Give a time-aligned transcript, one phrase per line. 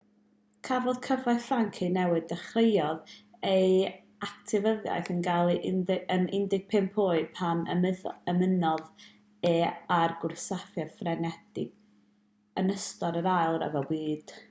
[0.67, 3.11] cafodd cyfraith ffrainc ei newid dechreuodd
[3.49, 3.67] ei
[4.27, 5.83] actifyddiaeth yn ôl yn
[6.31, 9.05] 15 oed pan ymunodd
[9.49, 9.51] e
[9.99, 11.65] â'r gwrthsafiad ffrengig
[12.63, 14.35] yn ystod yr ail ryfel byd